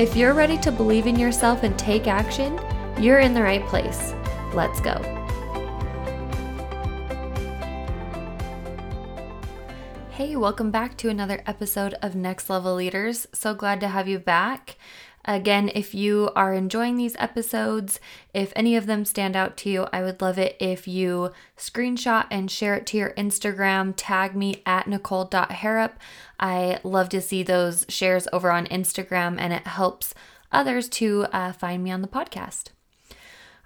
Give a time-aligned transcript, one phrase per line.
[0.00, 2.58] If you're ready to believe in yourself and take action,
[2.98, 4.14] you're in the right place.
[4.54, 4.94] Let's go.
[10.08, 13.26] Hey, welcome back to another episode of Next Level Leaders.
[13.34, 14.78] So glad to have you back.
[15.30, 18.00] Again, if you are enjoying these episodes,
[18.34, 22.26] if any of them stand out to you, I would love it if you screenshot
[22.32, 23.94] and share it to your Instagram.
[23.96, 26.00] Tag me at nicole.harrop.
[26.40, 30.14] I love to see those shares over on Instagram, and it helps
[30.50, 32.70] others to uh, find me on the podcast.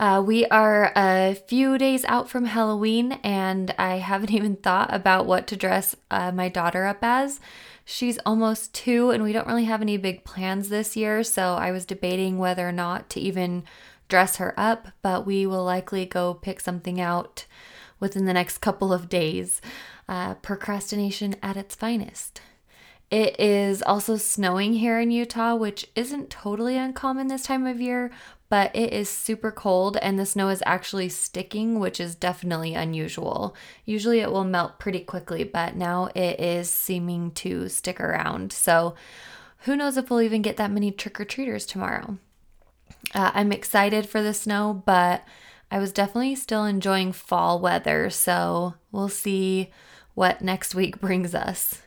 [0.00, 5.26] Uh, we are a few days out from Halloween, and I haven't even thought about
[5.26, 7.40] what to dress uh, my daughter up as.
[7.84, 11.72] She's almost two, and we don't really have any big plans this year, so I
[11.72, 13.64] was debating whether or not to even
[14.08, 17.46] dress her up, but we will likely go pick something out
[17.98, 19.60] within the next couple of days.
[20.08, 22.40] Uh, procrastination at its finest.
[23.10, 28.10] It is also snowing here in Utah, which isn't totally uncommon this time of year,
[28.48, 33.54] but it is super cold and the snow is actually sticking, which is definitely unusual.
[33.84, 38.52] Usually it will melt pretty quickly, but now it is seeming to stick around.
[38.52, 38.94] So
[39.60, 42.18] who knows if we'll even get that many trick or treaters tomorrow.
[43.14, 45.24] Uh, I'm excited for the snow, but
[45.70, 49.70] I was definitely still enjoying fall weather, so we'll see
[50.14, 51.82] what next week brings us.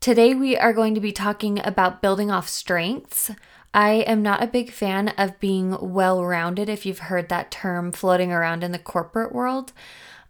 [0.00, 3.30] Today, we are going to be talking about building off strengths.
[3.74, 7.90] I am not a big fan of being well rounded, if you've heard that term
[7.90, 9.72] floating around in the corporate world.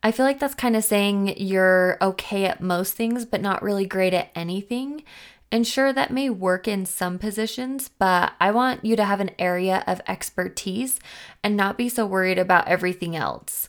[0.02, 3.86] I feel like that's kind of saying you're okay at most things, but not really
[3.86, 5.02] great at anything.
[5.50, 9.30] And sure, that may work in some positions, but I want you to have an
[9.38, 10.98] area of expertise
[11.44, 13.68] and not be so worried about everything else.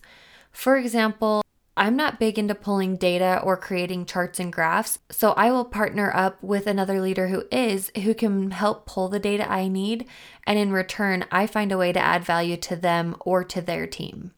[0.52, 1.43] For example,
[1.76, 6.12] I'm not big into pulling data or creating charts and graphs, so I will partner
[6.16, 10.06] up with another leader who is, who can help pull the data I need,
[10.46, 13.88] and in return, I find a way to add value to them or to their
[13.88, 14.34] team.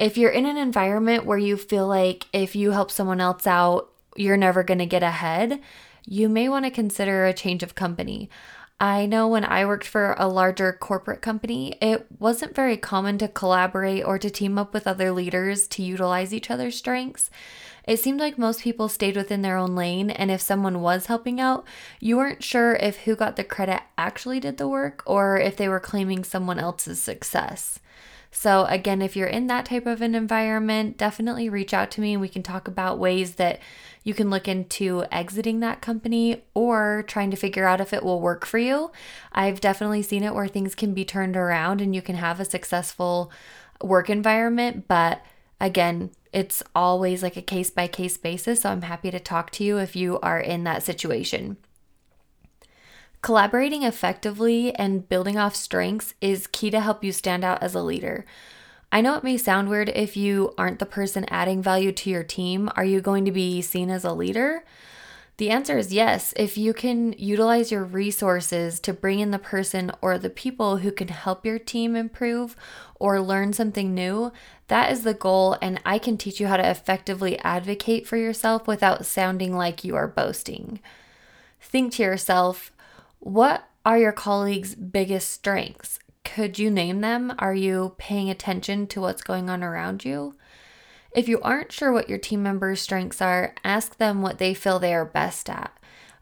[0.00, 3.92] If you're in an environment where you feel like if you help someone else out,
[4.16, 5.60] you're never going to get ahead,
[6.04, 8.28] you may want to consider a change of company.
[8.80, 13.28] I know when I worked for a larger corporate company, it wasn't very common to
[13.28, 17.30] collaborate or to team up with other leaders to utilize each other's strengths.
[17.86, 21.40] It seemed like most people stayed within their own lane, and if someone was helping
[21.40, 21.64] out,
[22.00, 25.68] you weren't sure if who got the credit actually did the work or if they
[25.68, 27.78] were claiming someone else's success.
[28.36, 32.12] So, again, if you're in that type of an environment, definitely reach out to me
[32.12, 33.60] and we can talk about ways that
[34.02, 38.20] you can look into exiting that company or trying to figure out if it will
[38.20, 38.90] work for you.
[39.32, 42.44] I've definitely seen it where things can be turned around and you can have a
[42.44, 43.30] successful
[43.80, 45.22] work environment, but
[45.60, 48.62] again, it's always like a case by case basis.
[48.62, 51.56] So, I'm happy to talk to you if you are in that situation.
[53.24, 57.80] Collaborating effectively and building off strengths is key to help you stand out as a
[57.80, 58.26] leader.
[58.92, 62.22] I know it may sound weird if you aren't the person adding value to your
[62.22, 62.68] team.
[62.76, 64.62] Are you going to be seen as a leader?
[65.38, 66.34] The answer is yes.
[66.36, 70.92] If you can utilize your resources to bring in the person or the people who
[70.92, 72.54] can help your team improve
[72.96, 74.32] or learn something new,
[74.68, 75.56] that is the goal.
[75.62, 79.96] And I can teach you how to effectively advocate for yourself without sounding like you
[79.96, 80.78] are boasting.
[81.58, 82.70] Think to yourself,
[83.24, 85.98] what are your colleagues' biggest strengths?
[86.24, 87.32] Could you name them?
[87.38, 90.34] Are you paying attention to what's going on around you?
[91.16, 94.78] If you aren't sure what your team members' strengths are, ask them what they feel
[94.78, 95.72] they are best at.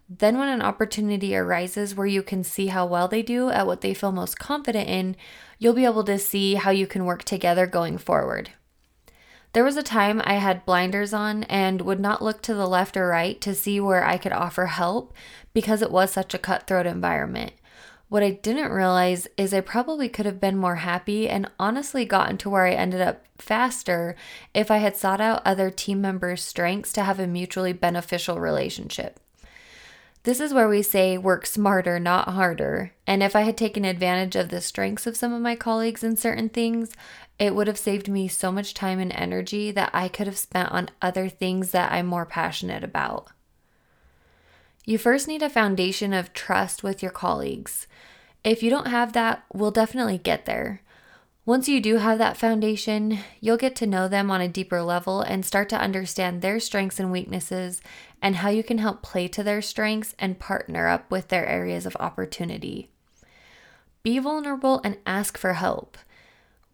[0.09, 3.81] Then, when an opportunity arises where you can see how well they do at what
[3.81, 5.17] they feel most confident in,
[5.59, 8.51] you'll be able to see how you can work together going forward.
[9.53, 12.97] There was a time I had blinders on and would not look to the left
[12.97, 15.13] or right to see where I could offer help
[15.53, 17.53] because it was such a cutthroat environment.
[18.09, 22.39] What I didn't realize is I probably could have been more happy and honestly gotten
[22.39, 24.17] to where I ended up faster
[24.55, 29.19] if I had sought out other team members' strengths to have a mutually beneficial relationship.
[30.25, 32.93] This is where we say work smarter, not harder.
[33.07, 36.17] And if I had taken advantage of the strengths of some of my colleagues in
[36.17, 36.93] certain things,
[37.43, 40.71] it would have saved me so much time and energy that I could have spent
[40.71, 43.31] on other things that I'm more passionate about.
[44.85, 47.89] You first need a foundation of trust with your colleagues.
[48.45, 50.83] If you don't have that, we'll definitely get there.
[51.45, 55.21] Once you do have that foundation, you'll get to know them on a deeper level
[55.21, 57.83] and start to understand their strengths and weaknesses
[58.23, 61.87] and how you can help play to their strengths and partner up with their areas
[61.87, 62.89] of opportunity.
[64.05, 65.99] Be vulnerable and ask for help.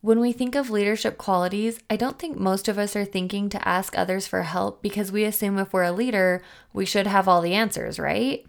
[0.00, 3.68] When we think of leadership qualities, I don't think most of us are thinking to
[3.68, 6.40] ask others for help because we assume if we're a leader,
[6.72, 8.46] we should have all the answers, right?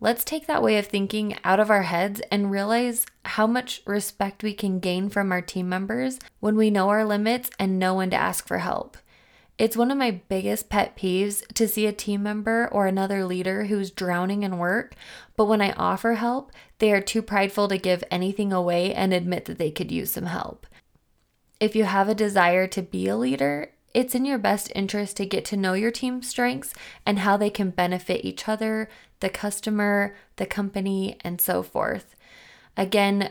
[0.00, 4.42] Let's take that way of thinking out of our heads and realize how much respect
[4.42, 8.08] we can gain from our team members when we know our limits and know when
[8.10, 8.96] to ask for help.
[9.58, 13.64] It's one of my biggest pet peeves to see a team member or another leader
[13.64, 14.94] who's drowning in work,
[15.36, 19.44] but when I offer help, they are too prideful to give anything away and admit
[19.44, 20.66] that they could use some help.
[21.58, 25.26] If you have a desire to be a leader, it's in your best interest to
[25.26, 26.74] get to know your team's strengths
[27.06, 32.14] and how they can benefit each other, the customer, the company, and so forth.
[32.76, 33.30] Again,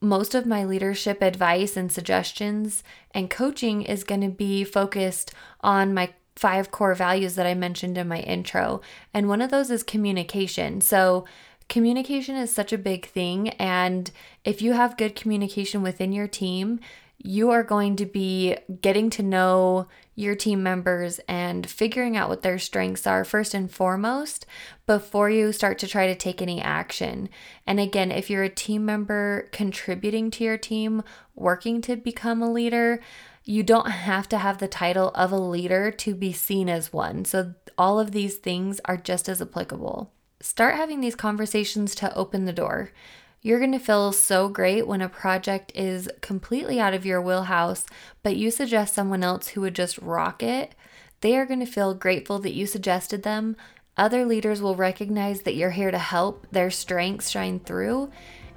[0.00, 5.92] most of my leadership advice and suggestions and coaching is going to be focused on
[5.92, 8.80] my five core values that I mentioned in my intro.
[9.12, 10.80] And one of those is communication.
[10.80, 11.26] So,
[11.68, 13.50] communication is such a big thing.
[13.50, 14.10] And
[14.44, 16.80] if you have good communication within your team,
[17.18, 22.42] you are going to be getting to know your team members and figuring out what
[22.42, 24.46] their strengths are first and foremost
[24.86, 27.28] before you start to try to take any action.
[27.66, 31.02] And again, if you're a team member contributing to your team,
[31.34, 33.00] working to become a leader,
[33.44, 37.24] you don't have to have the title of a leader to be seen as one.
[37.24, 40.12] So, all of these things are just as applicable.
[40.40, 42.90] Start having these conversations to open the door.
[43.40, 47.86] You're going to feel so great when a project is completely out of your wheelhouse,
[48.24, 50.74] but you suggest someone else who would just rock it.
[51.20, 53.56] They are going to feel grateful that you suggested them.
[53.96, 58.10] Other leaders will recognize that you're here to help their strengths shine through,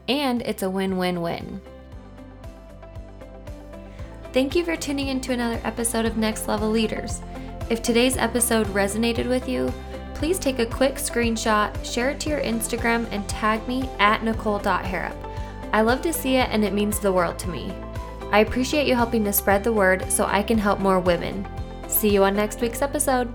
[0.08, 1.62] and it's a win win win.
[4.34, 7.22] Thank you for tuning in to another episode of Next Level Leaders.
[7.70, 9.72] If today's episode resonated with you,
[10.22, 15.16] please take a quick screenshot, share it to your Instagram, and tag me at nicole.harrop.
[15.74, 17.74] I love to see it and it means the world to me.
[18.32, 21.48] I appreciate you helping to spread the word so I can help more women.
[21.88, 23.34] See you on next week's episode.